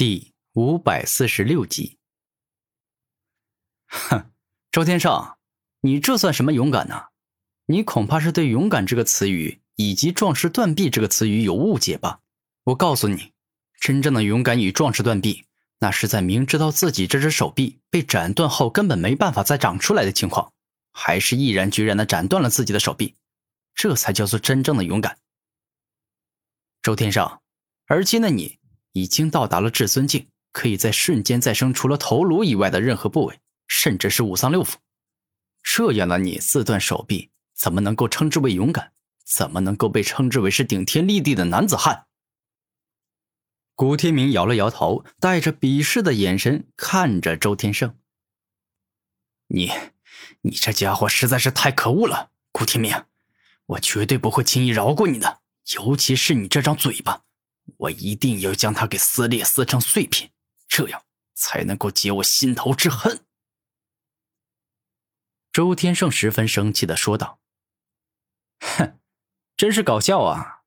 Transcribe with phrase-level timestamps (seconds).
[0.00, 1.98] 第五百四十六集。
[3.86, 4.32] 哼，
[4.72, 5.36] 周天上，
[5.82, 7.08] 你这算什么勇敢呢？
[7.66, 12.20] 你恐怕是对“勇敢”这个词语以及“壮士断臂”这个词语有误解吧？
[12.64, 13.34] 我告诉你，
[13.78, 15.44] 真正的勇敢与壮士断臂，
[15.80, 20.54] 那是在明知道自己这只手臂被斩断后根本没办法再长出来的情况，
[20.92, 23.16] 还是毅然决然的斩断了自己的手臂，
[23.74, 25.18] 这才叫做真正的勇敢。
[26.80, 27.42] 周天上，
[27.84, 28.59] 而今的你。
[28.92, 34.74] 已经到达了至尊境，可以在瞬间再生除了头颅以外的任何部位，甚至是五脏六腑。
[35.62, 38.92] 这样的你自断手臂，怎么能够称之为勇敢？
[39.24, 42.06] 怎么能够被称之为是顶天立地的男子汉？
[43.76, 47.96] 古天明摇了摇头，带着鄙视的眼神看着周天胜
[49.46, 49.70] ：“你，
[50.40, 53.04] 你这家伙实在是太可恶了，古天明，
[53.66, 55.40] 我绝对不会轻易饶过你的，
[55.76, 57.22] 尤其是你这张嘴巴。”
[57.76, 60.30] 我一定要将他给撕裂，撕成碎片，
[60.68, 61.02] 这样
[61.34, 63.24] 才能够解我心头之恨。
[65.52, 67.40] 周天胜十分生气的说道
[68.60, 68.98] ：“哼，
[69.56, 70.62] 真是搞笑啊！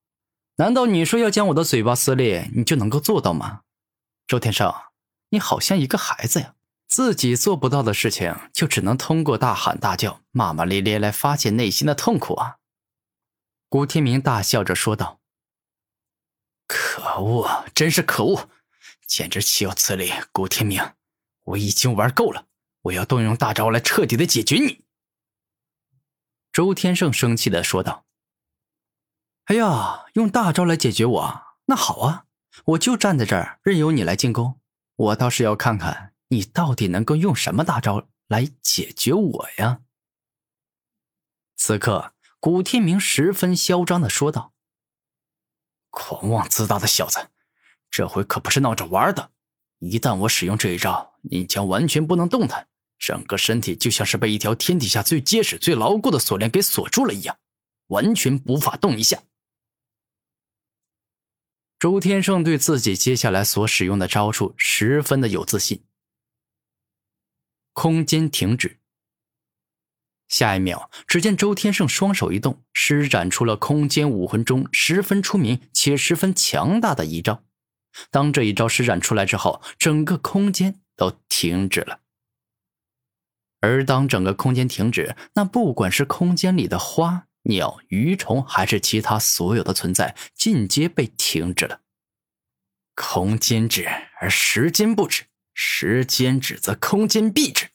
[0.57, 3.61] 难道你说要将我的嘴巴撕裂，你就能够做到吗？
[4.27, 4.73] 周天胜，
[5.29, 12.57] 你好像一个孩子呀，自己做不到的事情，就只能通过大喊大叫、骂骂咧咧来发泄内心的痛苦啊！”
[13.69, 15.22] 古天明大笑着说道。
[16.75, 18.49] 可恶，真是可恶，
[19.05, 20.11] 简直岂有此理！
[20.31, 20.81] 古天明，
[21.43, 22.47] 我已经玩够了，
[22.81, 24.83] 我要动用大招来彻底的解决你。”
[26.51, 28.07] 周天胜生气的说道。
[29.45, 31.41] “哎呀，用大招来解决我？
[31.65, 32.25] 那好啊，
[32.65, 34.59] 我就站在这儿，任由你来进攻。
[34.95, 39.81] 我倒是要看看你到底能够用什么大招来解决我呀！”
[41.55, 44.52] 此刻，古天明十分嚣张的说道。
[45.93, 47.29] 狂妄自大的小子，
[47.91, 49.29] 这回可不是闹着玩的！
[49.77, 57.37] 一旦我使用这一招，你将完全不能动弹，整个身体就像是被一条天底下最结实、最牢固的锁链给锁住了一样，
[57.87, 59.21] 完全无法动一下。
[61.77, 65.85] 周天胜对自己接下来所使用的招数十分的有自信。
[67.73, 68.79] 空间停止。
[70.33, 77.43] 下一秒，只见周天胜双手一动，施展出了空间武魂中十分出名且十分强大的一招。
[78.09, 81.99] 当这一招施展出来之后，整个空间都停止了。
[83.59, 91.81] 而当整个空间停止，那不管是空间里的花鸟鱼虫，还是其他所有的存在，尽皆被停止了。
[92.95, 93.87] 空间止
[94.19, 97.67] 而时间不止，时间止则空间必止。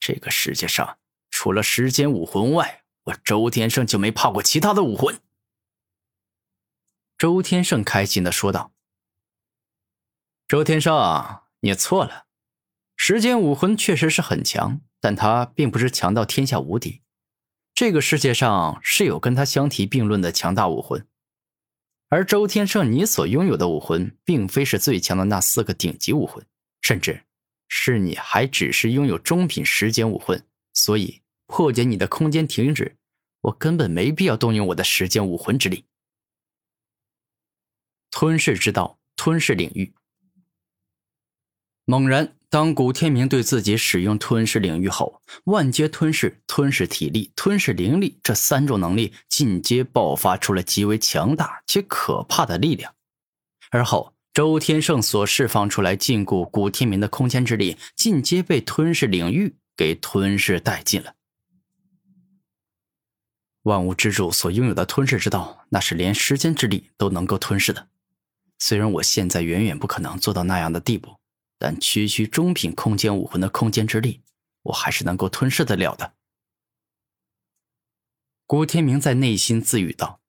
[0.00, 0.98] 这个世界上。
[1.44, 5.20] 除了时间武魂外，我周天胜就没怕过其他的武魂。
[7.18, 8.72] 周天胜开心的说道
[10.48, 12.24] ：“周天胜，你错了，
[12.96, 17.02] 时间武魂确实是很强，但他并不是强到天下无敌。
[17.74, 21.06] 这个世界上是有跟他相提并论的强大武魂，
[22.08, 26.42] 而周天胜你所拥有的武魂，并非是最强的那四个顶级武魂，
[26.80, 27.26] 甚至
[27.68, 32.96] 是你还只是拥有中品时间武魂，所以。”破解你的空间停止，
[33.42, 35.84] 我根本没必要动用我的时间武魂之力。
[38.10, 39.94] 吞噬之道，吞噬领域。
[41.84, 52.94] 猛然，当古天明对自己使用吞噬领域后，万阶吞噬、吞噬体力、吞噬灵力这三种能力进阶爆发出了极为强大且可怕的力量。
[53.70, 61.16] 而后，周天胜所释放出来禁锢古天明的空间之力，进阶被吞噬领域给吞噬殆尽了。
[63.64, 67.88] 万物之主所拥有的吞噬之道，那是连时间之力都能够吞噬的。
[68.58, 71.16] 虽然我现在远远不可能做到那样的地步，
[71.58, 74.22] 但区区中品空间武魂的空间之力，
[74.64, 76.12] 我还是能够吞噬得了的。
[78.46, 80.20] 郭天明在内心自语道：“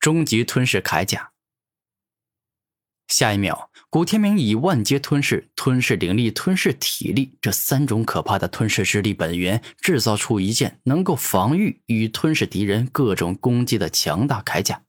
[0.00, 1.32] 终极吞噬铠甲。”
[3.08, 14.82] 下一秒，古天明以万阶吞噬、吞噬灵力、吞噬体力这三种可怕的吞噬之力本源，制造出一件能够防御与吞噬敌人各种攻击的强大铠甲。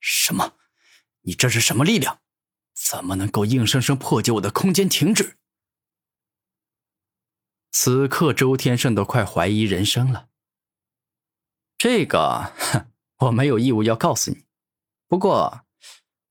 [0.00, 0.54] 什么？
[1.22, 2.20] 你这是什么力量？
[2.74, 5.36] 怎么能够硬生生破解我的空间停止？
[7.72, 10.28] 此刻，周天胜都快怀疑人生了。
[11.76, 12.86] 这个，哼，
[13.18, 14.44] 我没有义务要告诉你。
[15.08, 15.64] 不过。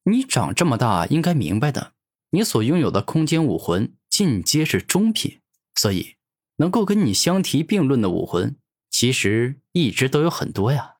[0.03, 1.93] 你长这么大，应该明白的。
[2.31, 5.41] 你所拥有的空间武魂尽皆是中品，
[5.75, 6.15] 所以
[6.57, 8.57] 能够跟你相提并论的武魂，
[8.89, 10.97] 其实一直都有很多呀。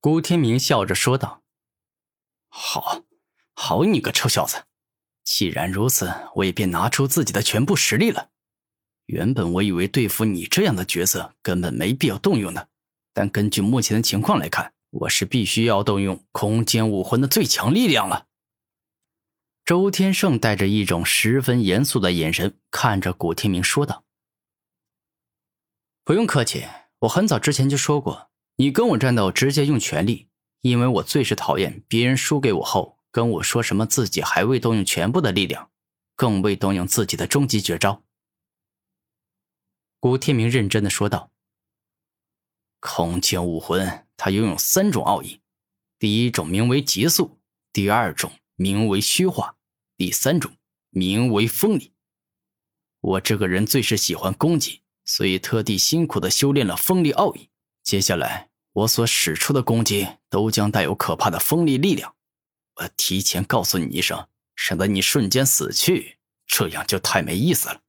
[0.00, 1.42] 古天明笑着说道
[2.48, 3.04] ：“好，
[3.54, 4.64] 好你个臭小子！
[5.24, 8.28] 既然如此，我也便拿出自己的全部实力了。
[9.06, 12.68] 原本我以为对付你这样的角色根本没必要动用的，
[13.14, 18.28] 但根据目前的情况来看，我是必须要动用空间武魂的最强力量了。
[19.64, 24.04] 周天胜带着一种十分严肃的眼神看着古天明说道
[26.04, 26.66] ：“不用客气，
[27.00, 30.28] 我很早之前就说过，你跟我战斗直接用全力，
[30.60, 35.70] 因为我最是讨厌别人输给我后跟我说什么自己还未动用全部的力量，
[36.14, 38.04] 更未动用自己的终极绝招。”
[39.98, 41.32] 古天明认真的说道
[42.78, 45.40] ：“空间武魂，它拥有三种奥义，
[45.98, 47.38] 第一种名为极速，
[47.72, 49.56] 第二种名为虚化，
[49.96, 50.56] 第三种
[50.90, 51.92] 名为锋利。
[53.00, 57.50] 我这个人最是喜欢攻击，所以特地辛苦的修炼了锋利奥义。
[57.82, 62.14] 接下来我所使出的攻击都将带有可怕的锋利力量。
[62.76, 64.26] 我提前告诉你一声，
[64.56, 67.82] 省得你瞬间死去，这样就太没意思了。”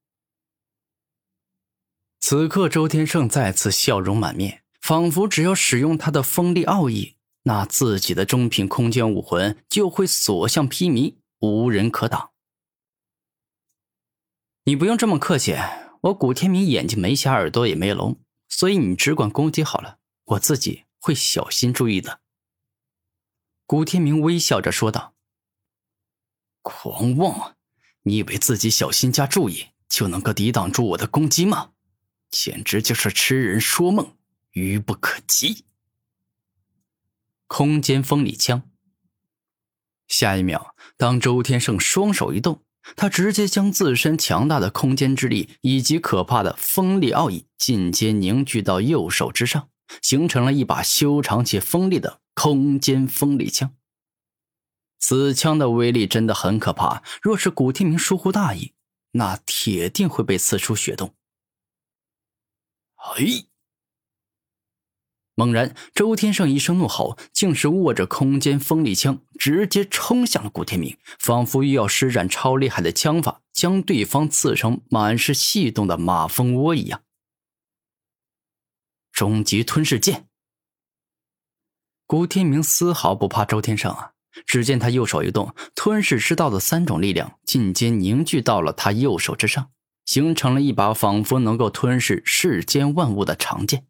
[2.19, 12.29] 此刻，周天胜再次笑容满面，仿佛只要使用他的锋利奥义，那自己的中品空间武魂就会所向披靡，无人可挡。
[14.65, 15.55] 你不用这么客气，
[16.01, 22.19] 我古天明眼睛没瞎，耳朵也没聋，所以你只管攻击好了，我自己会小心注意的。
[23.65, 25.15] 古天明微笑着说道
[26.61, 27.55] ：“狂妄！
[28.03, 31.71] 你以为自己小心加注意就能够抵挡住我的攻击吗？”
[32.29, 34.15] 简直就是痴人说梦，
[34.55, 35.65] 愚不可及。
[37.47, 38.63] 空间锋利枪。
[40.07, 42.63] 下一秒，当周天胜双手一动，
[42.95, 49.69] 他直接将自身强大的空间之力以及可怕的锋利奥义进阶凝聚到右手之上，
[50.01, 53.75] 形成了一把修长且锋利的空间锋利枪。
[54.99, 58.73] 此枪的威力真的很可怕，若是古天明疏忽大意，
[59.11, 61.13] 那铁定会被刺出血洞。
[62.95, 63.47] 嘿！
[65.35, 77.01] 猛然，周天胜一声怒吼，竟是握着空间锋利枪，直接冲向了古天明，仿佛又要施展超厉害的枪法，将对方刺成满是细洞的马蜂窝一样。
[79.11, 80.27] 终极吞噬剑！
[82.07, 84.11] 古天明丝毫不怕周天胜啊！
[84.45, 89.71] 只见他右手一动，吞噬之道的三种力量尽皆凝聚到了他右手之上。
[90.05, 93.87] 形成了一把仿佛能够吞噬世间万物的长剑。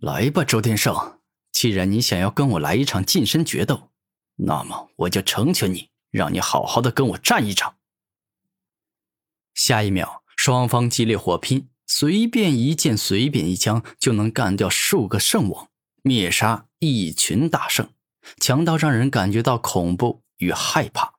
[0.00, 1.20] 来吧，周天胜，
[1.52, 3.90] 既然你想要跟我来一场近身决斗，
[4.36, 7.76] 那么我就成全你，让你好好的跟我战一场。
[9.54, 15.70] 下一秒，双方激烈火拼，随便一剑，随便一枪，就能干掉数个圣王，
[16.02, 17.88] 灭杀一群大圣，
[18.38, 21.14] 强到让人感觉到恐怖与害怕。